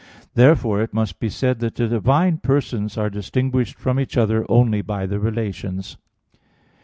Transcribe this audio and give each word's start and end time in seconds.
Therefore 0.33 0.81
it 0.81 0.95
must 0.95 1.19
be 1.19 1.29
said 1.29 1.59
that 1.59 1.75
the 1.75 1.87
divine 1.87 2.39
persons 2.39 2.97
are 2.97 3.07
distinguished 3.11 3.77
from 3.77 3.99
each 3.99 4.17
other 4.17 4.47
only 4.49 4.81
by 4.81 5.05
the 5.05 5.19
relations. 5.19 5.95